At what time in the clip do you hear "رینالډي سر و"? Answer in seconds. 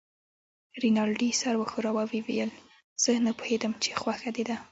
0.83-1.67